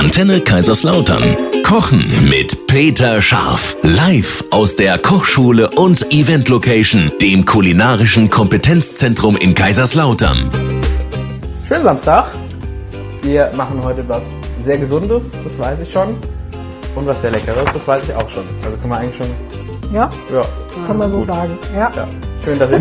Antenne 0.00 0.40
Kaiserslautern. 0.40 1.22
Kochen 1.62 2.02
mit 2.26 2.66
Peter 2.66 3.20
Scharf. 3.20 3.76
Live 3.82 4.42
aus 4.50 4.74
der 4.74 4.96
Kochschule 4.96 5.68
und 5.76 6.10
Event 6.14 6.48
Location, 6.48 7.12
dem 7.20 7.44
kulinarischen 7.44 8.30
Kompetenzzentrum 8.30 9.36
in 9.36 9.54
Kaiserslautern. 9.54 10.50
Schönen 11.68 11.84
Samstag. 11.84 12.30
Wir 13.20 13.50
machen 13.54 13.84
heute 13.84 14.02
was 14.08 14.22
sehr 14.64 14.78
Gesundes, 14.78 15.32
das 15.44 15.58
weiß 15.58 15.80
ich 15.82 15.92
schon. 15.92 16.16
Und 16.94 17.06
was 17.06 17.20
sehr 17.20 17.32
Leckeres, 17.32 17.70
das 17.70 17.86
weiß 17.86 18.02
ich 18.04 18.14
auch 18.14 18.28
schon. 18.30 18.44
Also 18.64 18.78
kann 18.78 18.88
man 18.88 19.00
eigentlich 19.00 19.18
schon, 19.18 19.28
Ja, 19.92 20.08
ja. 20.32 20.42
kann 20.86 20.96
man 20.96 21.10
so 21.10 21.18
Gut. 21.18 21.26
sagen. 21.26 21.58
Ja. 21.76 21.92
ja. 21.94 22.08
Schön, 22.42 22.58
dass 22.58 22.70
ihr, 22.70 22.80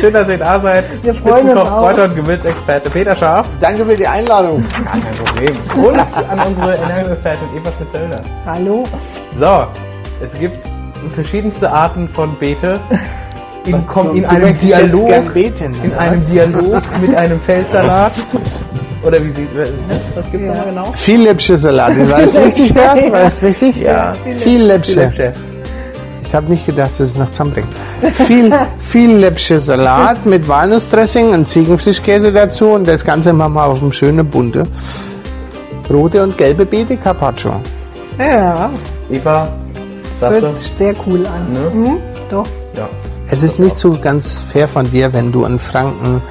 schön, 0.00 0.12
dass 0.12 0.28
ihr 0.28 0.38
da 0.38 0.58
seid. 0.60 0.84
Wir 1.02 1.14
freuen 1.14 1.48
uns 1.50 1.60
auch. 1.68 1.80
Kräuter- 1.80 2.04
und 2.04 2.16
Gewürzexperte 2.16 2.90
Peter 2.90 3.14
Scharf. 3.16 3.46
Danke 3.60 3.84
für 3.84 3.96
die 3.96 4.06
Einladung. 4.06 4.64
Gar 4.84 4.92
kein 4.92 5.24
Problem. 5.24 5.84
Und 5.84 5.98
an 6.30 6.46
unsere 6.48 6.76
Ernährungsexpertin 6.78 7.48
Eva 7.56 7.70
Schmidt-Zöllner. 7.76 8.20
Hallo. 8.46 8.84
So, 9.38 9.66
es 10.22 10.38
gibt 10.38 10.56
verschiedenste 11.14 11.70
Arten 11.70 12.08
von 12.08 12.34
Beete. 12.36 12.78
In, 13.64 13.76
kom- 13.86 14.14
in 14.16 14.26
einem 14.26 14.58
Dialog, 14.58 15.32
beten, 15.32 15.74
in 15.84 15.94
einem? 15.94 16.26
Dialog 16.26 16.82
mit 17.00 17.14
einem 17.14 17.40
Feldsalat. 17.40 18.12
Oder 19.04 19.22
wie 19.24 19.30
sieht, 19.30 19.48
was 20.14 20.30
gibt's 20.30 20.46
Ja. 20.46 20.52
nochmal 20.54 20.66
genau? 20.70 20.92
Viel 20.92 21.56
Salat. 21.56 22.10
War 22.10 22.20
das 22.22 22.36
richtig, 22.36 22.70
Ja. 22.70 22.94
Das 22.94 23.42
richtig? 23.42 23.76
Ja. 23.76 24.12
Viel 24.40 24.62
Läppsche. 24.62 25.32
Ich 26.32 26.36
habe 26.36 26.48
nicht 26.50 26.64
gedacht, 26.64 26.92
dass 26.92 27.00
es 27.00 27.14
noch 27.14 27.30
zusammenbringt. 27.30 27.68
Viel, 28.26 28.50
viel 28.80 29.18
Läppsche 29.18 29.60
Salat 29.60 30.24
mit 30.24 30.48
Walnussdressing 30.48 31.28
und 31.28 31.46
Ziegenfrischkäse 31.46 32.32
dazu 32.32 32.70
und 32.70 32.88
das 32.88 33.04
Ganze 33.04 33.34
machen 33.34 33.52
wir 33.52 33.66
auf 33.66 33.80
dem 33.80 33.92
schönen 33.92 34.26
bunte 34.26 34.66
rote 35.90 36.22
und 36.22 36.38
gelbe 36.38 36.64
Beete 36.64 36.96
Carpaccio. 36.96 37.60
Ja, 38.18 38.70
Eva, 39.10 39.52
das 40.18 40.30
hört 40.30 40.56
sich 40.56 40.72
sehr 40.72 40.94
cool 41.06 41.26
an. 41.26 41.52
Ne? 41.52 41.70
Mhm, 41.74 41.98
doch. 42.30 42.46
Ja. 42.78 42.88
Es 43.28 43.42
ist 43.42 43.58
nicht 43.58 43.76
so 43.76 43.98
ganz 44.00 44.42
fair 44.42 44.68
von 44.68 44.90
dir, 44.90 45.12
wenn 45.12 45.32
du 45.32 45.44
in 45.44 45.58
Franken 45.58 46.22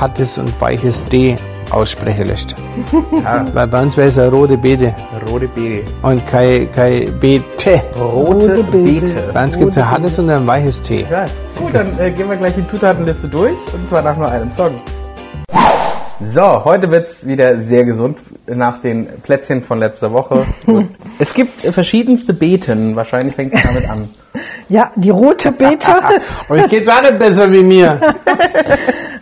hartes 0.00 0.36
und 0.36 0.60
weiches 0.60 1.04
D 1.04 1.36
aussprechen 1.74 2.28
lässt. 2.28 2.54
ja. 3.24 3.44
Weil 3.52 3.66
bei 3.66 3.82
uns 3.82 3.96
wäre 3.96 4.08
es 4.08 4.18
eine 4.18 4.30
rote 4.30 4.56
Beete 4.56 4.94
Rote 5.30 5.48
Beete. 5.48 5.84
und 6.02 6.26
kein, 6.26 6.70
kein 6.72 7.18
Beete. 7.20 7.82
Rote, 7.98 8.30
Rote 8.30 8.62
Beete. 8.64 9.06
Beete. 9.06 9.30
Bei 9.32 9.44
uns 9.44 9.58
gibt 9.58 9.70
es 9.72 9.78
ein 9.78 9.90
hartes 9.90 10.18
und 10.18 10.30
ein 10.30 10.46
weiches 10.46 10.80
T. 10.82 11.00
Ich 11.00 11.10
weiß. 11.10 11.30
Gut, 11.58 11.74
dann 11.74 11.98
äh, 11.98 12.10
gehen 12.10 12.28
wir 12.28 12.36
gleich 12.36 12.54
die 12.54 12.66
Zutatenliste 12.66 13.28
durch. 13.28 13.56
Und 13.72 13.86
zwar 13.86 14.02
nach 14.02 14.16
nur 14.16 14.28
einem 14.28 14.50
Song. 14.50 14.72
So, 16.20 16.64
heute 16.64 16.90
wird's 16.90 17.26
wieder 17.26 17.58
sehr 17.58 17.84
gesund 17.84 18.18
nach 18.46 18.80
den 18.80 19.06
Plätzchen 19.22 19.62
von 19.62 19.78
letzter 19.78 20.12
Woche. 20.12 20.46
Gut. 20.66 20.88
es 21.18 21.34
gibt 21.34 21.60
verschiedenste 21.60 22.32
Beeten. 22.32 22.96
Wahrscheinlich 22.96 23.34
fängt 23.34 23.54
es 23.54 23.62
damit 23.62 23.88
an. 23.88 24.10
Ja, 24.68 24.90
die 24.96 25.10
rote 25.10 25.52
Beete, 25.52 25.92
Euch 26.48 26.68
geht's 26.68 26.88
auch 26.88 27.00
nicht 27.02 27.20
besser 27.20 27.52
wie 27.52 27.62
mir. 27.62 28.00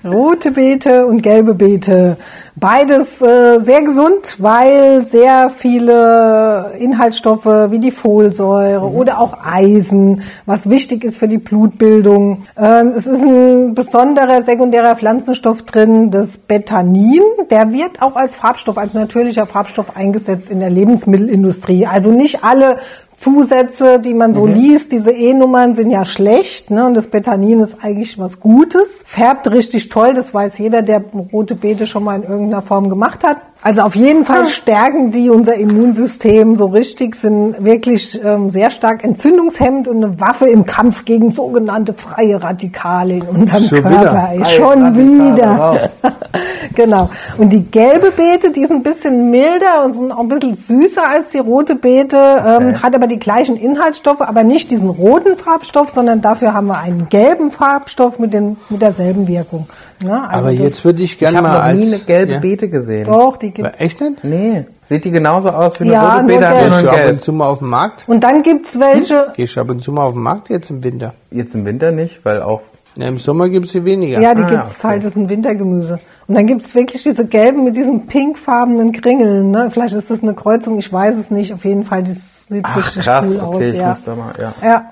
Rote 0.05 0.51
Beete 0.51 1.07
und 1.07 1.23
gelbe 1.23 1.55
Beete. 1.55 2.17
Beides 2.57 3.23
äh, 3.23 3.61
sehr 3.61 3.83
gesund, 3.83 4.37
weil 4.39 5.07
sehr 5.07 5.51
viele 5.51 6.73
Inhaltsstoffe 6.79 7.47
wie 7.47 7.79
die 7.79 7.91
Folsäure 7.91 8.91
oder 8.91 9.21
auch 9.21 9.39
Eisen, 9.45 10.23
was 10.45 10.69
wichtig 10.69 11.05
ist 11.05 11.19
für 11.19 11.29
die 11.29 11.39
Blutbildung. 11.39 12.43
Ähm, 12.57 12.93
es 12.97 13.07
ist 13.07 13.23
ein 13.23 13.75
besonderer 13.75 14.43
sekundärer 14.43 14.97
Pflanzenstoff 14.97 15.63
drin, 15.63 16.11
das 16.11 16.37
Betanin. 16.37 17.23
Der 17.51 17.73
wird 17.73 18.03
auch 18.03 18.17
als 18.17 18.37
Farbstoff, 18.37 18.77
als 18.79 18.95
natürlicher 18.95 19.47
Farbstoff 19.47 19.97
eingesetzt 19.97 20.51
in 20.51 20.61
der 20.61 20.71
Lebensmittelindustrie. 20.71 21.87
Also 21.87 22.11
nicht 22.11 22.45
alle 22.45 22.79
Zusätze, 23.23 24.01
die 24.01 24.15
man 24.15 24.35
so 24.35 24.47
liest, 24.47 24.91
diese 24.91 25.13
E-Nummern 25.13 25.77
sind 25.77 25.91
ja 25.91 26.05
schlecht, 26.05 26.73
ne? 26.73 26.85
Und 26.87 26.95
das 26.95 27.07
Betanin 27.07 27.61
ist 27.61 27.77
eigentlich 27.81 28.19
was 28.19 28.41
Gutes. 28.41 29.05
Färbt 29.07 29.49
richtig 29.49 29.89
toll, 29.91 30.13
das 30.13 30.35
weiß 30.35 30.59
jeder, 30.59 30.83
der 30.83 31.05
rote 31.33 31.55
Beete 31.55 31.87
schon 31.87 32.03
mal 32.03 32.17
in 32.17 32.25
irgendeiner 32.25 32.63
Form 32.63 32.89
gemacht 32.89 33.23
hat. 33.23 33.37
Also 33.65 33.83
auf 33.83 33.95
jeden 33.95 34.25
Fall 34.25 34.47
stärken 34.47 35.13
die 35.13 35.31
unser 35.31 35.55
Immunsystem 35.55 36.57
so 36.57 36.67
richtig, 36.67 37.15
sind 37.15 37.65
wirklich 37.65 38.21
ähm, 38.23 38.51
sehr 38.51 38.71
stark 38.71 39.05
entzündungshemmend 39.05 39.87
und 39.87 40.05
eine 40.05 40.21
Waffe 40.21 40.49
im 40.49 40.67
Kampf 40.67 41.05
gegen 41.05 41.31
sogenannte 41.31 41.95
freie 41.95 42.43
Radikale 42.43 43.15
in 43.15 43.23
unserem 43.23 43.63
Schon 43.63 43.83
Körper. 43.83 44.33
wieder? 44.35 44.47
Schon 44.47 44.83
Radikale, 44.83 44.97
wieder. 44.97 45.91
genau. 46.75 47.09
Und 47.39 47.53
die 47.53 47.63
gelbe 47.63 48.11
Beete, 48.11 48.51
die 48.51 48.63
ist 48.63 48.73
ein 48.73 48.83
bisschen 48.83 49.31
milder 49.31 49.85
und 49.85 49.95
sind 49.95 50.11
auch 50.11 50.19
ein 50.19 50.29
bisschen 50.29 50.57
süßer 50.57 51.07
als 51.09 51.31
die 51.31 51.39
rote 51.39 51.77
Beete, 51.77 52.17
ähm, 52.17 52.83
hat 52.83 52.97
aber 52.97 53.07
die 53.07 53.21
gleichen 53.21 53.55
Inhaltsstoffe, 53.55 54.23
aber 54.23 54.43
nicht 54.43 54.73
diesen 54.73 54.89
roten 54.89 55.37
Farbstoff, 55.37 55.89
sondern 55.89 56.21
dafür 56.21 56.53
haben 56.53 56.67
wir 56.67 56.79
einen 56.79 57.09
gelben 57.09 57.53
Farbstoff 57.53 58.19
mit, 58.19 58.33
den, 58.33 58.57
mit 58.71 58.83
derselben 58.83 59.29
Wirkung. 59.29 59.69
Ja, 60.05 60.25
also 60.25 60.49
Aber 60.49 60.51
jetzt 60.51 60.85
würde 60.85 61.03
ich 61.03 61.13
Ich 61.13 61.19
gerne 61.19 61.37
habe 61.39 61.49
mal 61.49 61.55
noch 61.55 61.65
als... 61.65 61.79
nie 61.79 61.95
eine 61.95 61.99
gelbe 62.05 62.33
ja. 62.35 62.41
Beete 62.41 62.69
gesehen. 62.69 63.07
Doch, 63.07 63.37
die 63.37 63.52
gibt's. 63.55 63.81
Echt 63.81 64.01
nicht? 64.01 64.25
Nee. 64.25 64.65
Sieht 64.89 65.05
die 65.05 65.11
genauso 65.11 65.51
aus 65.51 65.79
wie 65.81 65.85
eine 65.85 65.93
Ja, 65.95 66.17
rote 66.21 66.25
nur 66.27 66.39
Gehst 66.41 66.83
du 66.83 66.87
in 66.87 66.89
ab 66.93 67.09
und 67.11 67.23
zu 67.23 67.33
mal 67.33 67.47
auf 67.49 67.59
den 67.61 67.69
Markt? 67.69 68.05
Und 68.09 68.21
dann 68.25 68.43
gibt's 68.43 68.79
welche, 68.79 69.33
Gehst 69.37 69.57
du 69.57 69.61
ab 69.61 69.71
und 69.71 69.81
zu 69.83 69.93
mal 69.93 70.05
auf 70.05 70.13
den 70.15 70.23
Markt 70.23 70.49
jetzt 70.51 70.71
im 70.71 70.83
Winter? 70.85 71.15
Jetzt 71.31 71.55
im 71.55 71.65
Winter 71.65 71.91
nicht, 71.93 72.25
weil 72.25 72.43
auch 72.43 72.61
Ja, 72.97 73.07
Im 73.09 73.19
Sommer 73.19 73.49
gibt 73.49 73.67
es 73.67 73.73
sie 73.73 73.85
weniger. 73.85 74.21
ja, 74.21 74.35
die 74.35 74.43
Ah, 74.43 74.49
gibt's 74.49 74.81
okay. 74.81 74.89
halt, 74.89 75.05
das 75.05 75.13
ist 75.13 75.17
ein 75.17 75.29
Wintergemüse. 75.31 75.99
Und 76.27 76.35
dann 76.35 76.47
gibt's 76.47 76.75
wirklich 76.75 77.03
diese 77.03 77.27
gelben 77.27 77.65
mit 77.65 77.75
diesen 77.77 78.07
pinkfarbenen 78.07 78.93
Kringeln. 78.93 79.51
Ne? 79.51 79.71
Vielleicht 79.71 79.95
ist 79.95 80.11
das 80.11 80.23
eine 80.23 80.35
Kreuzung, 80.35 80.79
ich 80.79 80.93
weiß 80.93 81.17
es 81.17 81.31
nicht. 81.31 81.55
Auf 81.55 81.65
jeden 81.65 81.85
Fall, 81.85 82.03
das 82.03 82.47
sieht 82.49 82.65
Ach, 82.67 82.77
richtig 82.77 83.03
krass, 83.03 83.39
cool 83.39 83.45
okay, 83.55 83.57
aus. 83.57 83.63
ich 83.73 83.79
ja. 83.79 83.89
muss 83.89 84.05
da 84.05 84.15
mal, 84.15 84.33
ja. 84.39 84.53
Ja. 84.63 84.85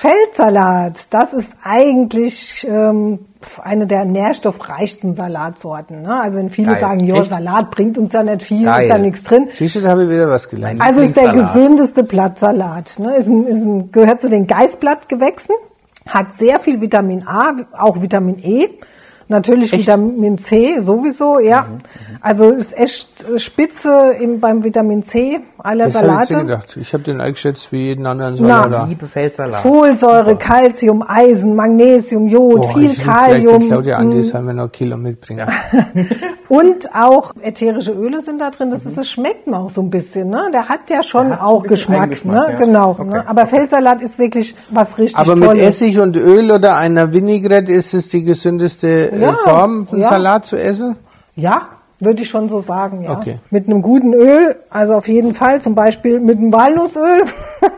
Feldsalat, 0.00 1.08
das 1.10 1.32
ist 1.32 1.50
eigentlich 1.60 2.64
ähm, 2.70 3.18
eine 3.60 3.88
der 3.88 4.04
nährstoffreichsten 4.04 5.12
Salatsorten. 5.12 6.02
Ne? 6.02 6.20
Also 6.20 6.38
wenn 6.38 6.50
viele 6.50 6.70
Geil. 6.70 6.80
sagen, 6.80 7.04
ja, 7.04 7.16
Echt? 7.16 7.32
Salat 7.32 7.72
bringt 7.72 7.98
uns 7.98 8.12
ja 8.12 8.22
nicht 8.22 8.44
viel, 8.44 8.64
Geil. 8.64 8.84
ist 8.84 8.90
ja 8.90 8.98
nichts 8.98 9.24
drin. 9.24 9.48
Siehst 9.50 9.74
du, 9.74 9.80
da 9.80 9.88
habe 9.88 10.04
ich 10.04 10.08
wieder 10.08 10.28
was 10.28 10.48
gelernt. 10.48 10.80
Also 10.80 11.00
ist 11.00 11.16
der 11.16 11.32
gesündeste 11.32 12.04
Blattsalat. 12.04 13.00
Ne? 13.00 13.16
Ist 13.16 13.26
ein, 13.26 13.44
ist 13.44 13.64
ein, 13.64 13.90
gehört 13.90 14.20
zu 14.20 14.30
den 14.30 14.46
Geißblattgewächsen, 14.46 15.56
hat 16.06 16.32
sehr 16.32 16.60
viel 16.60 16.80
Vitamin 16.80 17.26
A, 17.26 17.56
auch 17.76 18.00
Vitamin 18.00 18.38
E. 18.38 18.68
Natürlich 19.30 19.72
Vitamin 19.72 20.38
C 20.38 20.80
sowieso, 20.80 21.38
ja. 21.38 21.62
Mhm, 21.62 21.78
Also 22.22 22.50
ist 22.50 22.76
echt 22.78 23.08
spitze 23.36 24.12
im, 24.20 24.40
beim 24.40 24.64
Vitamin 24.64 25.02
C 25.02 25.40
aller 25.58 25.84
das 25.86 25.96
habe 25.96 26.06
ich 26.06 26.12
jetzt 26.20 26.28
Salate. 26.28 26.46
gedacht. 26.46 26.78
Ich 26.80 26.92
habe 26.94 27.02
den 27.04 27.20
eingeschätzt 27.20 27.70
wie 27.72 27.86
jeden 27.88 28.06
anderen 28.06 28.36
Na, 28.40 28.62
Salat. 28.62 28.88
liebe 28.88 29.06
Feldsalat. 29.06 29.60
Folsäure, 29.60 30.36
Calcium, 30.36 31.04
Eisen, 31.06 31.54
Magnesium, 31.56 32.26
Jod, 32.28 32.62
Boah, 32.62 32.74
viel 32.78 32.92
ich 32.92 33.02
Kalium 33.04 33.58
Mm. 33.58 33.68
Claudia 33.68 33.96
an, 33.98 34.10
die 34.10 34.22
soll 34.22 34.42
mir 34.42 34.54
noch 34.54 34.70
Kilo 34.72 34.96
mitbringen. 34.96 35.46
und 36.48 36.94
auch 36.94 37.32
ätherische 37.42 37.92
Öle 37.92 38.20
sind 38.20 38.40
da 38.40 38.50
drin. 38.50 38.70
Das, 38.70 38.86
ist, 38.86 38.96
das 38.96 39.08
schmeckt 39.10 39.46
man 39.46 39.62
auch 39.62 39.70
so 39.70 39.82
ein 39.82 39.90
bisschen. 39.90 40.30
Ne? 40.30 40.48
Der 40.52 40.68
hat 40.68 40.88
ja 40.88 41.02
schon 41.02 41.30
hat 41.32 41.42
auch 41.42 41.62
Geschmack. 41.64 42.24
Ne? 42.24 42.46
ja. 42.50 42.56
Genau. 42.56 42.90
Okay. 42.92 43.04
Ne? 43.04 43.28
Aber 43.28 43.46
Feldsalat 43.46 44.00
ist 44.00 44.18
wirklich 44.18 44.54
was 44.70 44.96
richtig 44.96 45.18
Aber 45.18 45.34
mit 45.36 45.44
Tolles. 45.44 45.62
Essig 45.62 45.98
und 45.98 46.16
Öl 46.16 46.50
oder 46.50 46.76
einer 46.76 47.12
Vinaigrette 47.12 47.72
ist 47.72 47.92
es 47.94 48.08
die 48.08 48.24
gesündeste 48.24 49.10
äh, 49.12 49.17
Ja, 49.22 49.34
Form, 49.34 49.86
einen 49.90 50.02
ja. 50.02 50.08
Salat 50.08 50.46
zu 50.46 50.56
essen? 50.56 50.96
Ja, 51.34 51.68
würde 52.00 52.22
ich 52.22 52.28
schon 52.28 52.48
so 52.48 52.60
sagen, 52.60 53.02
ja. 53.02 53.12
Okay. 53.12 53.38
Mit 53.50 53.66
einem 53.66 53.82
guten 53.82 54.14
Öl, 54.14 54.56
also 54.70 54.94
auf 54.94 55.08
jeden 55.08 55.34
Fall, 55.34 55.60
zum 55.60 55.74
Beispiel 55.74 56.20
mit 56.20 56.38
einem 56.38 56.52
Walnussöl. 56.52 57.24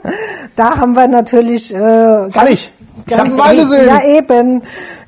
da 0.56 0.76
haben 0.76 0.94
wir 0.94 1.08
natürlich 1.08 1.74
äh, 1.74 1.78
ganz, 1.78 2.50
ich. 2.50 2.72
Ich 3.06 3.18
hab 3.18 3.24
ein 3.24 3.30
ganz- 3.30 3.42
Walnussöl. 3.42 3.86
Ja, 3.86 4.02
eben. 4.04 4.62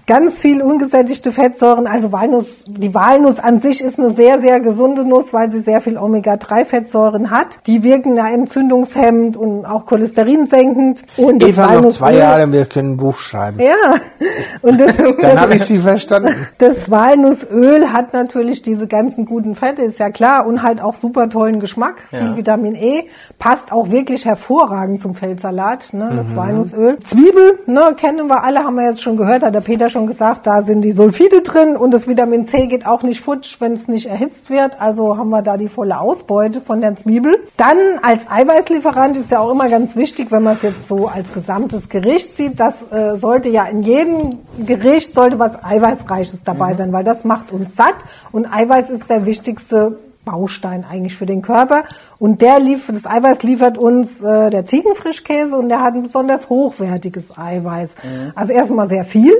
Ganz 0.07 0.41
viel 0.41 0.63
ungesättigte 0.63 1.31
Fettsäuren. 1.33 1.87
Also 1.87 2.13
Walnuss, 2.13 2.65
die 2.69 2.93
Walnuss 2.95 3.39
an 3.39 3.59
sich 3.59 3.83
ist 3.83 3.99
eine 3.99 4.11
sehr, 4.11 4.41
sehr 4.41 4.61
gesunde 4.61 5.05
Nuss, 5.05 5.33
weil 5.33 5.49
sie 5.51 5.61
sehr 5.61 5.81
viel 5.81 5.97
Omega-3-Fettsäuren 5.97 7.31
hat. 7.31 7.61
Die 7.67 7.83
wirken 7.83 8.17
ja 8.17 8.29
entzündungshemmend 8.29 9.37
und 9.37 9.65
auch 9.65 9.87
cholesterinsenkend. 9.87 11.05
Und 11.17 11.43
das 11.43 11.51
Eva, 11.51 11.81
noch 11.81 11.91
zwei 11.91 12.13
Walnussöl- 12.13 12.19
Jahre, 12.19 12.53
wir 12.53 12.65
können 12.67 12.93
ein 12.93 12.97
Buch 12.97 13.17
schreiben. 13.19 13.61
Ja. 13.61 13.75
Und 14.63 14.81
das, 14.81 14.97
Dann 14.97 15.41
habe 15.41 15.55
ich 15.57 15.65
sie 15.65 15.79
verstanden. 15.79 16.35
das 16.59 16.89
Walnussöl 16.91 17.93
hat 17.93 18.13
natürlich 18.13 18.63
diese 18.63 18.87
ganzen 18.87 19.25
guten 19.27 19.57
Fette, 19.57 19.83
ist 19.83 19.99
ja 19.99 20.11
klar, 20.11 20.47
und 20.47 20.63
halt 20.63 20.81
auch 20.81 20.95
super 20.95 21.29
tollen 21.29 21.59
Geschmack, 21.61 21.97
viel 22.11 22.37
Vitamin 22.37 22.75
E, 22.77 23.09
passt 23.39 23.73
auch 23.73 23.91
wirklich 23.91 24.25
hervorragend 24.25 25.01
zum 25.01 25.15
Feldsalat, 25.15 25.93
ne, 25.93 26.13
das 26.15 26.37
Walnussöl. 26.37 26.99
Zwiebel, 27.01 27.59
ne, 27.67 27.95
kennen 27.97 28.29
wir 28.29 28.45
alle, 28.45 28.61
haben 28.61 28.77
wir 28.77 28.87
jetzt 28.89 29.03
schon 29.03 29.17
gehört, 29.17 29.43
hat 29.43 29.55
der 29.55 29.61
Peter 29.61 29.91
schon 29.93 30.07
gesagt, 30.07 30.47
da 30.47 30.63
sind 30.63 30.83
die 30.83 30.93
Sulfide 30.93 31.43
drin 31.43 31.77
und 31.77 31.93
das 31.93 32.09
Vitamin 32.09 32.47
C 32.47 32.67
geht 32.67 32.87
auch 32.87 33.03
nicht 33.03 33.21
futsch, 33.21 33.61
wenn 33.61 33.75
es 33.75 33.89
nicht 33.89 34.07
erhitzt 34.07 34.51
wird, 34.51 34.81
also 34.81 35.17
haben 35.17 35.31
wir 35.31 35.43
da 35.43 35.57
die 35.57 35.69
volle 35.69 36.01
Ausbeute 36.01 36.61
von 36.61 36.81
der 36.81 36.97
Zwiebel. 36.97 37.39
Dann 37.57 37.77
als 38.03 38.29
Eiweißlieferant 38.29 39.17
ist 39.17 39.31
ja 39.31 39.41
auch 39.41 39.51
immer 39.51 39.69
ganz 39.69 39.95
wichtig, 39.95 40.33
wenn 40.33 40.43
man 40.43 40.57
es 40.57 40.63
jetzt 40.63 40.89
so 40.89 41.07
als 41.07 41.33
gesamtes 41.33 41.89
Gericht 41.89 42.35
sieht, 42.35 42.59
das 42.59 42.91
äh, 42.91 43.17
sollte 43.17 43.49
ja 43.49 43.65
in 43.65 43.83
jedem 43.83 44.31
Gericht 44.67 45.15
sollte 45.15 45.39
was 45.39 45.63
Eiweißreiches 45.63 46.43
dabei 46.45 46.75
sein, 46.75 46.93
weil 46.93 47.05
das 47.05 47.25
macht 47.25 47.53
uns 47.53 47.77
satt 47.77 47.97
und 48.33 48.47
Eiweiß 48.47 48.91
ist 48.91 49.09
der 49.11 49.27
wichtigste 49.27 49.99
Baustein 50.25 50.85
eigentlich 50.89 51.17
für 51.17 51.27
den 51.27 51.43
Körper. 51.43 51.85
Und 52.19 52.43
der 52.43 52.61
liefert, 52.61 52.95
das 52.97 53.07
Eiweiß 53.07 53.43
liefert 53.43 53.79
uns 53.79 54.23
äh, 54.23 54.51
der 54.51 54.67
Ziegenfrischkäse 54.67 55.57
und 55.57 55.69
der 55.69 55.83
hat 55.83 55.95
ein 55.95 56.03
besonders 56.03 56.49
hochwertiges 56.49 57.37
Eiweiß. 57.37 57.95
Also 58.35 58.53
erstmal 58.53 58.87
sehr 58.87 59.05
viel. 59.05 59.33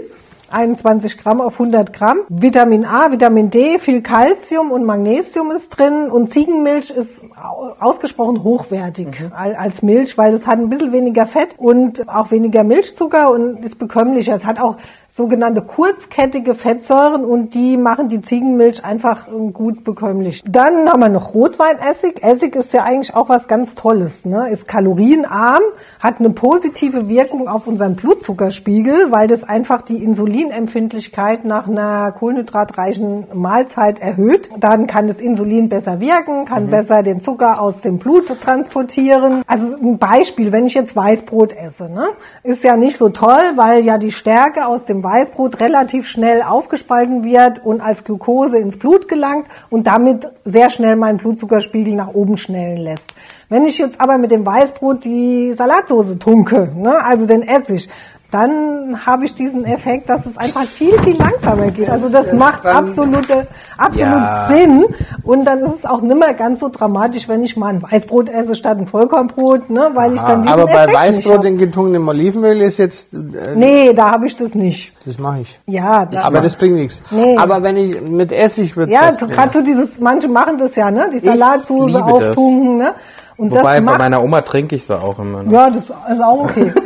21 0.53 1.19
Gramm 1.19 1.41
auf 1.41 1.55
100 1.55 1.93
Gramm. 1.93 2.19
Vitamin 2.29 2.85
A, 2.85 3.11
Vitamin 3.13 3.51
D, 3.51 3.79
viel 3.79 4.03
Calcium 4.03 4.71
und 4.71 4.85
Magnesium 4.85 5.51
ist 5.51 5.71
drin 5.71 6.11
und 6.11 6.31
Ziegenmilch 6.31 6.91
ist 6.91 7.23
au- 7.43 7.73
ausgesprochen 7.81 8.43
hochwertig 8.43 9.09
al- 9.35 9.55
als 9.55 9.83
Milch, 9.83 10.17
weil 10.19 10.33
es 10.35 10.47
hat 10.47 10.59
ein 10.59 10.69
bisschen 10.69 10.93
weniger 10.93 11.27
Fett 11.27 11.55
und 11.59 12.09
auch 12.09 12.31
weniger 12.31 12.65
Milchzucker 12.65 13.31
und 13.31 13.65
ist 13.65 13.79
bekömmlicher. 13.79 14.35
Es 14.35 14.45
hat 14.47 14.61
auch 14.61 14.77
sogenannte 15.09 15.61
kurzkettige 15.63 16.55
Fettsäuren 16.55 17.25
und 17.25 17.55
die 17.55 17.77
machen 17.77 18.09
die 18.09 18.21
Ziegenmilch 18.23 18.85
einfach 18.85 19.29
äh, 19.29 19.51
gut 19.51 19.85
bekömmlich. 19.85 20.43
Dann 20.49 20.89
haben 20.91 21.01
wir 21.01 21.09
noch 21.11 21.35
Rotweinessig. 21.35 22.23
Essig 22.23 22.57
ist 22.57 22.73
ja 22.73 22.85
eigentlich 22.85 23.15
auch 23.15 23.29
was 23.29 23.47
ganz 23.47 23.75
Tolles, 23.75 24.25
ne? 24.25 24.49
Ist 24.51 24.67
kalorienarm, 24.69 25.63
hat 26.01 26.19
eine 26.19 26.31
positive 26.31 27.09
Wirkung 27.09 27.47
auf 27.49 27.67
unseren 27.67 27.95
Blutzuckerspiegel, 27.97 29.11
weil 29.13 29.27
das 29.29 29.45
einfach 29.45 29.83
die 29.83 30.03
Insulinempfindlichkeit 30.43 31.45
nach 31.45 31.69
einer 31.69 32.13
kohlenhydratreichen 32.13 33.27
Mahlzeit 33.33 34.01
erhöht. 34.01 34.51
Dann 34.59 34.87
kann 34.87 35.07
das 35.07 35.21
Insulin 35.21 35.69
besser 35.69 36.01
wirken, 36.01 36.45
kann 36.45 36.69
besser 36.69 37.03
den 37.03 37.21
Zucker 37.21 37.61
aus 37.61 37.81
dem 37.81 37.99
Blut 37.99 38.41
transportieren. 38.41 39.43
Also 39.47 39.77
ein 39.77 39.99
Beispiel, 39.99 40.53
wenn 40.53 40.67
ich 40.67 40.75
jetzt 40.75 40.97
Weißbrot 40.97 41.53
esse, 41.57 41.91
ne? 41.91 42.09
Ist 42.43 42.65
ja 42.65 42.77
nicht 42.77 42.97
so 42.97 43.09
toll, 43.11 43.53
weil 43.57 43.85
ja 43.85 43.99
die 43.99 44.11
Stärke 44.13 44.67
aus 44.67 44.85
dem 44.85 45.03
Weißbrot 45.03 45.61
relativ 45.61 46.09
schnell 46.09 46.43
aufgespalten 46.43 47.25
wird 47.25 47.65
und 47.65 47.81
als 47.81 48.05
Glucose 48.05 48.59
ins 48.59 48.77
Blut 48.77 49.09
gelangt 49.09 49.49
und 49.71 49.87
damit 49.87 50.31
sehr 50.45 50.71
schnell 50.71 50.97
meinen 50.97 51.19
Blutzuckerspiegel 51.19 51.95
nach 51.95 52.15
oben 52.15 52.37
schnellen 52.37 52.79
lässt. 52.79 53.15
Wenn 53.49 53.67
ich 53.67 53.79
jetzt 53.79 54.01
aber 54.01 54.17
mit 54.17 54.31
dem 54.31 54.47
Weißbrot 54.47 55.05
die 55.05 55.53
Salatsoße 55.53 56.19
tunke, 56.19 56.73
ne, 56.75 57.05
also 57.05 57.27
den 57.27 57.43
Essig, 57.43 57.89
dann 58.33 59.05
habe 59.07 59.27
ich 59.27 59.35
diesen 59.35 59.65
Effekt, 59.67 60.09
dass 60.09 60.25
es 60.25 60.39
einfach 60.39 60.63
viel, 60.65 60.99
viel 61.01 61.17
langsamer 61.17 61.71
geht. 61.71 61.91
Also 61.91 62.09
das 62.09 62.33
macht 62.33 62.65
absolute, 62.65 63.47
absolut 63.77 64.13
Ja. 64.15 64.49
Sinn. 64.49 64.85
Und 65.23 65.45
dann 65.45 65.59
ist 65.61 65.75
es 65.75 65.85
auch 65.85 66.01
nimmer 66.01 66.33
ganz 66.33 66.61
so 66.61 66.71
dramatisch, 66.71 67.29
wenn 67.29 67.43
ich 67.45 67.57
mal 67.59 67.69
ein 67.69 67.83
Weißbrot 67.83 68.31
esse 68.31 68.55
statt 68.55 68.79
ein 68.79 68.87
Vollkornbrot, 68.87 69.69
ne, 69.69 69.91
weil 69.93 70.15
ich 70.15 70.23
dann 70.23 70.43
diesen 70.43 70.53
Aber 70.53 70.65
bei 70.65 70.85
Effekt 70.85 70.95
Weißbrot 70.97 71.45
in 71.45 71.59
getunkenem 71.59 72.09
Olivenöl 72.09 72.61
ist 72.63 72.79
jetzt, 72.79 73.13
äh, 73.13 73.19
Nee, 73.55 73.93
da 73.93 74.13
habe 74.13 74.27
ich 74.27 74.35
das 74.35 74.55
nicht. 74.55 74.95
das 75.05 75.19
mache 75.19 75.41
ich. 75.43 75.61
Ja, 75.67 76.07
das 76.07 76.25
Aber 76.25 76.41
das 76.41 76.57
bringt 76.57 76.77
nichts. 76.77 77.03
Nee. 77.11 77.37
Aber 77.37 77.63
wenn 77.63 77.77
ich 77.77 78.01
mit 78.01 78.33
Essig 78.33 78.77
würde 78.77 78.93
ja, 78.93 79.11
gerade 79.11 79.53
so 79.53 79.63
dieses, 79.63 80.01
manche 80.01 80.29
machen 80.29 80.57
das 80.57 80.75
ja, 80.75 80.91
ne, 80.91 81.11
die 81.13 81.19
Salatsoße 81.19 82.03
auftunken, 82.03 82.79
ne, 82.79 82.95
und 83.43 83.51
Wobei 83.51 83.57
das 83.63 83.63
bei 83.65 83.81
macht, 83.81 83.99
meiner 83.99 84.23
Oma 84.23 84.41
trinke 84.43 84.77
ich 84.77 84.85
sie 84.87 84.99
auch 84.99 85.19
immer. 85.19 85.43
noch. 85.43 85.53
ja, 85.53 85.69
das 85.71 85.85
ist 86.11 86.23
auch 86.23 86.45
okay. 86.45 86.73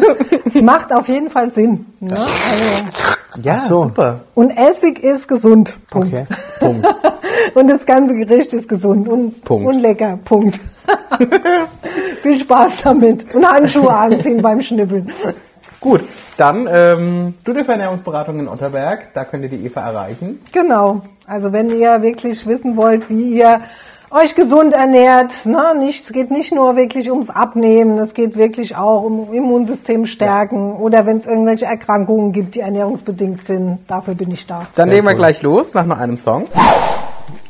Es 0.47 0.63
macht 0.63 0.93
auf 0.93 1.07
jeden 1.09 1.29
Fall 1.29 1.51
Sinn. 1.51 1.85
Ne? 2.01 2.13
Also, 2.17 3.43
Ja, 3.43 3.61
so. 3.69 3.79
super. 3.83 4.21
und 4.35 4.51
Essig 4.51 5.01
ist 5.01 5.27
gesund. 5.29 5.77
Punkt. 5.91 6.09
Okay. 6.15 6.27
Punkt. 6.61 6.87
Und 7.55 7.69
das 7.69 7.85
ganze 7.85 8.15
Gericht 8.15 8.53
ist 8.55 8.69
gesund 8.69 9.07
und, 9.09 9.43
Punkt. 9.45 9.67
und 9.67 9.81
lecker. 9.81 10.19
Punkt. 10.25 10.59
Viel 12.23 12.39
Spaß 12.39 12.73
damit. 12.85 13.35
Und 13.35 13.47
Handschuhe 13.47 13.91
anziehen 13.93 14.41
beim 14.41 14.61
Schnippeln. 14.63 15.11
Gut, 15.81 16.01
dann 16.37 16.67
ähm, 16.71 17.35
Studio 17.43 17.65
für 17.65 17.73
Ernährungsberatung 17.73 18.39
in 18.41 18.49
Otterberg. 18.49 19.13
Da 19.15 19.25
könnt 19.25 19.43
ihr 19.45 19.51
die 19.51 19.65
Eva 19.67 19.81
erreichen. 19.83 20.41
Genau. 20.53 21.03
Also 21.27 21.53
wenn 21.53 21.71
ihr 21.71 22.03
wirklich 22.03 22.47
wissen 22.47 22.77
wollt, 22.77 23.11
wie 23.11 23.35
ihr 23.39 23.61
euch 24.17 24.35
gesund 24.35 24.73
ernährt, 24.73 25.47
ne? 25.47 25.75
nicht, 25.79 26.05
es 26.05 26.13
geht 26.13 26.31
nicht 26.31 26.55
nur 26.55 26.77
wirklich 26.77 27.11
ums 27.11 27.31
Abnehmen, 27.31 27.99
es 27.99 28.15
geht 28.15 28.37
wirklich 28.37 28.77
auch 28.77 29.03
um 29.03 29.33
Immunsystem 29.33 30.07
stärken 30.07 30.77
oder 30.77 31.07
wenn 31.07 31.19
es 31.19 31.27
irgendwelche 31.27 31.67
Erkrankungen 31.67 32.33
gibt, 32.33 32.55
die 32.55 32.61
ernährungsbedingt 32.61 33.45
sind, 33.45 33.79
dafür 33.87 34.15
bin 34.15 34.31
ich 34.31 34.47
da. 34.47 34.67
Dann 34.75 34.89
legen 34.89 35.07
wir 35.07 35.15
gleich 35.15 35.43
los 35.43 35.75
nach 35.75 35.87
nur 35.87 35.99
einem 35.99 36.17
Song. 36.17 36.47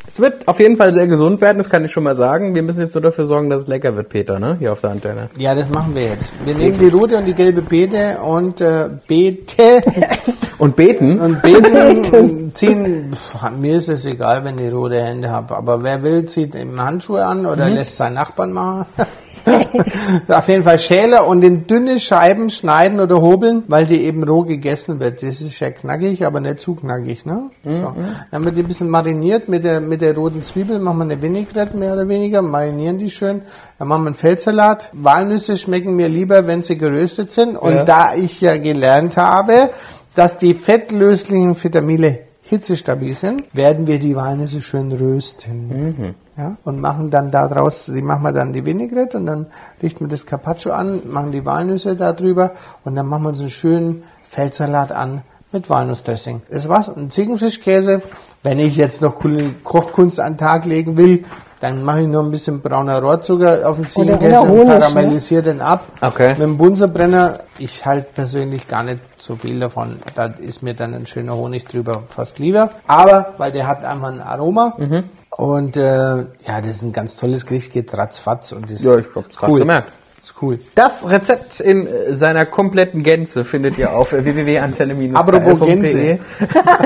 Es 0.08 0.20
wird 0.20 0.47
auf 0.47 0.61
jeden 0.61 0.76
Fall 0.76 0.94
sehr 0.94 1.08
gesund 1.08 1.41
werden, 1.41 1.58
das 1.58 1.69
kann 1.69 1.85
ich 1.85 1.91
schon 1.91 2.05
mal 2.05 2.14
sagen. 2.14 2.55
Wir 2.55 2.62
müssen 2.62 2.81
jetzt 2.81 2.94
nur 2.94 3.03
dafür 3.03 3.25
sorgen, 3.25 3.50
dass 3.50 3.62
es 3.62 3.69
lecker 3.69 3.97
wird, 3.97 4.08
Peter, 4.08 4.38
ne? 4.38 4.56
Hier 4.58 4.73
auf 4.73 4.81
der 4.81 4.91
Antenne. 4.91 5.31
Ja, 5.37 5.55
das 5.55 5.69
machen 5.69 5.94
wir 5.94 6.03
jetzt. 6.05 6.32
Wir 6.44 6.55
nehmen 6.55 6.79
die 6.79 6.88
rote 6.88 7.17
und 7.19 7.25
die 7.25 7.35
gelbe 7.35 7.61
Beete 7.62 8.19
und 8.25 8.61
äh, 8.61 8.88
Beete 9.06 9.82
Und 10.58 10.75
beten. 10.76 11.20
und 11.20 11.43
beten 11.43 12.14
und 12.14 12.56
ziehen. 12.56 13.11
Pff, 13.12 13.50
mir 13.58 13.76
ist 13.76 13.88
es 13.88 14.05
egal, 14.06 14.44
wenn 14.44 14.58
ich 14.58 14.73
rote 14.73 15.03
Hände 15.03 15.29
habe. 15.31 15.55
Aber 15.56 15.82
wer 15.82 16.03
will, 16.03 16.25
zieht 16.26 16.55
eben 16.55 16.81
Handschuhe 16.81 17.25
an 17.25 17.44
oder 17.44 17.69
lässt 17.69 17.97
seinen 17.97 18.14
Nachbarn 18.14 18.52
machen. 18.52 18.87
Auf 20.28 20.48
jeden 20.48 20.64
Fall 20.64 20.78
Schäler 20.78 21.26
und 21.26 21.43
in 21.44 21.66
dünne 21.66 22.00
Scheiben 22.00 22.50
schneiden 22.50 23.00
oder 23.00 23.20
hobeln, 23.20 23.62
weil 23.69 23.87
die 23.87 24.02
eben 24.02 24.25
roh 24.25 24.43
gegessen 24.43 24.98
wird. 25.00 25.22
Das 25.22 25.40
ist 25.40 25.60
ja 25.60 25.70
knackig, 25.70 26.26
aber 26.26 26.40
nicht 26.40 26.60
zu 26.60 26.75
knackig. 26.75 27.25
Ne? 27.26 27.50
So. 27.64 27.94
Dann 28.31 28.44
wird 28.44 28.56
die 28.56 28.60
ein 28.62 28.66
bisschen 28.66 28.90
mariniert 28.90 29.48
mit 29.48 29.64
der, 29.64 29.81
mit 29.81 30.00
der 30.00 30.14
roten 30.16 30.43
Zwiebel, 30.43 30.78
machen 30.78 30.98
wir 30.98 31.04
eine 31.04 31.22
Vinaigrette 31.22 31.76
mehr 31.76 31.93
oder 31.93 32.08
weniger, 32.08 32.43
marinieren 32.43 32.98
die 32.98 33.10
schön. 33.10 33.43
Dann 33.78 33.88
machen 33.88 34.02
wir 34.02 34.08
einen 34.08 34.14
Feldsalat. 34.16 34.90
Walnüsse 34.93 35.56
schmecken 35.56 35.94
mir 35.96 36.08
lieber, 36.08 36.46
wenn 36.46 36.62
sie 36.62 36.76
geröstet 36.76 37.31
sind. 37.31 37.56
Und 37.56 37.75
Ja. 37.75 37.84
da 37.84 38.14
ich 38.14 38.40
ja 38.40 38.56
gelernt 38.56 39.16
habe, 39.16 39.70
dass 40.14 40.38
die 40.38 40.54
fettlöslichen 40.54 41.62
Vitamine 41.62 42.20
hitzestabil 42.42 43.14
sind, 43.14 43.42
werden 43.54 43.87
wir 43.87 43.99
die 43.99 44.16
Walnüsse 44.16 44.60
schön 44.62 44.92
rösten. 44.92 46.14
Ja, 46.37 46.56
und 46.65 46.81
machen 46.81 47.11
dann 47.11 47.31
daraus, 47.31 47.87
die 47.87 48.03
machen 48.03 48.23
wir 48.23 48.33
dann 48.33 48.53
die 48.53 48.67
Vinaigrette 48.67 49.17
und 49.17 49.25
dann 49.25 49.47
richten 49.83 50.05
wir 50.05 50.09
das 50.09 50.27
Carpaccio 50.27 50.73
an, 50.73 51.00
machen 51.09 51.33
die 51.33 51.47
Walnüsse 51.47 51.97
da 51.97 52.12
drüber 52.12 52.53
und 52.85 52.94
dann 52.94 53.06
machen 53.06 53.23
wir 53.23 53.29
uns 53.31 53.41
einen 53.41 53.49
schönen 53.49 54.03
Feldsalat 54.29 54.93
an 54.93 55.23
mit 55.53 55.71
Walnussdressing. 55.71 56.43
Das 56.50 56.69
war's. 56.69 56.88
Und 56.88 57.12
Ziegenfischkäse, 57.12 58.03
wenn 58.43 58.59
ich 58.59 58.77
jetzt 58.77 59.00
noch 59.00 59.17
Kochkunst 59.65 60.21
an 60.21 60.35
den 60.35 60.38
Tag 60.38 60.67
legen 60.67 60.99
will, 60.99 61.25
dann 61.61 61.83
mache 61.83 62.03
ich 62.03 62.09
noch 62.09 62.23
ein 62.23 62.31
bisschen 62.31 62.61
brauner 62.61 63.00
Rohrzucker 63.00 63.69
auf 63.69 63.77
den 63.77 63.88
Ziegenkäse 63.88 64.41
und 64.41 64.49
Honig, 64.50 64.69
ne? 64.69 64.79
karamellisiere 64.79 65.43
den 65.43 65.61
ab. 65.62 65.85
Okay. 66.00 66.29
Mit 66.31 66.41
dem 66.41 66.59
Bunsenbrenner, 66.59 67.38
ich 67.59 67.87
halte 67.87 68.09
persönlich 68.15 68.69
gar 68.69 68.83
nicht 68.83 68.99
so 69.17 69.37
viel 69.37 69.59
davon. 69.59 70.00
Da 70.15 70.27
ist 70.27 70.62
mir 70.62 70.75
dann 70.75 70.93
ein 70.93 71.06
schöner 71.06 71.35
Honig 71.35 71.65
drüber 71.65 72.03
fast 72.11 72.38
lieber. 72.38 72.71
Aber, 72.87 73.35
weil 73.38 73.53
der 73.53 73.67
hat 73.67 73.85
einfach 73.85 74.09
ein 74.09 74.21
Aroma. 74.21 74.75
Mhm. 74.77 75.05
Und 75.37 75.77
äh, 75.77 75.81
ja, 75.83 76.61
das 76.61 76.69
ist 76.69 76.83
ein 76.83 76.93
ganz 76.93 77.17
tolles 77.17 77.44
Gericht, 77.44 77.73
geht 77.73 77.97
ratzfatz 77.97 78.53
und 78.53 78.71
ist 78.71 78.83
Ja, 78.83 78.97
ich 78.99 79.06
hab's 79.15 79.37
cool. 79.43 79.59
gemerkt. 79.59 79.93
Ist 80.26 80.35
cool. 80.42 80.59
Das 80.75 81.09
Rezept 81.09 81.61
in 81.61 81.87
äh, 81.87 82.16
seiner 82.16 82.47
kompletten 82.47 83.04
Gänze 83.04 83.45
findet 83.45 83.78
ihr 83.78 83.92
auf 83.92 84.11
www.antenne-de. 84.11 85.14
Apropos 85.14 85.61
Gänse. 85.61 86.18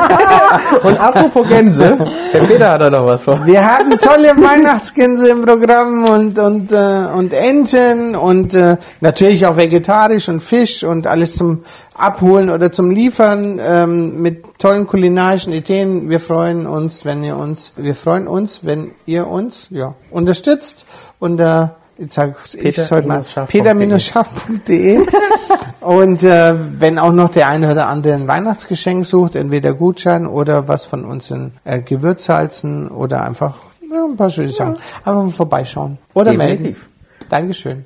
Und 0.82 1.00
apropos 1.00 1.48
Gänse, 1.48 1.96
der 2.34 2.40
Peter 2.40 2.72
hat 2.72 2.82
da 2.82 2.90
noch 2.90 3.06
was 3.06 3.24
vor. 3.24 3.40
Wir 3.46 3.64
hatten 3.64 3.98
tolle 3.98 4.36
Weihnachtsgänse 4.36 5.30
im 5.30 5.40
Programm 5.40 6.04
und 6.04 6.38
und 6.38 6.70
äh, 6.70 7.06
und 7.16 7.32
Enten 7.32 8.14
und 8.14 8.52
äh, 8.52 8.76
natürlich 9.00 9.46
auch 9.46 9.56
vegetarisch 9.56 10.28
und 10.28 10.42
Fisch 10.42 10.84
und 10.84 11.06
alles 11.06 11.36
zum 11.36 11.64
Abholen 11.94 12.50
oder 12.50 12.70
zum 12.72 12.90
Liefern 12.90 13.58
ähm, 13.62 14.20
mit 14.20 14.58
tollen 14.58 14.86
kulinarischen 14.86 15.54
Ideen. 15.54 16.10
Wir 16.10 16.20
freuen 16.20 16.66
uns, 16.66 17.06
wenn 17.06 17.24
ihr 17.24 17.38
uns, 17.38 17.72
wir 17.76 17.94
freuen 17.94 18.28
uns, 18.28 18.60
wenn 18.64 18.90
ihr 19.06 19.26
uns 19.28 19.68
ja 19.70 19.94
unterstützt 20.10 20.84
unter 21.18 21.79
Jetzt 22.00 22.14
sag 22.14 22.34
ich 22.54 22.90
heute 22.90 23.06
mal 23.06 23.22
Peter-scharf.de. 23.46 23.86
peter-scharf.de 23.86 25.06
und 25.80 26.22
äh, 26.22 26.54
wenn 26.80 26.98
auch 26.98 27.12
noch 27.12 27.28
der 27.28 27.46
eine 27.48 27.70
oder 27.70 27.88
andere 27.88 28.14
ein 28.14 28.26
Weihnachtsgeschenk 28.26 29.04
sucht, 29.04 29.34
entweder 29.34 29.74
Gutschein 29.74 30.26
oder 30.26 30.66
was 30.66 30.86
von 30.86 31.04
unseren 31.04 31.52
äh, 31.64 31.82
Gewürzsalzen 31.82 32.88
oder 32.88 33.22
einfach 33.22 33.58
ja, 33.92 34.06
ein 34.06 34.16
paar 34.16 34.30
schöne 34.30 34.48
Sachen. 34.48 34.76
Einfach 35.04 35.24
mal 35.24 35.28
vorbeischauen 35.28 35.98
oder 36.14 36.32
melden. 36.32 36.64
Definitiv. 36.64 36.88
Dankeschön. 37.28 37.84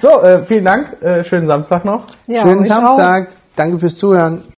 So, 0.00 0.20
äh, 0.22 0.42
vielen 0.44 0.64
Dank. 0.64 1.00
Äh, 1.00 1.22
schönen 1.22 1.46
Samstag 1.46 1.84
noch. 1.84 2.06
Ja, 2.26 2.42
Schönen 2.42 2.62
euch 2.62 2.72
auch. 2.72 2.96
Samstag. 2.96 3.28
Danke 3.54 3.78
fürs 3.78 3.96
Zuhören. 3.96 4.42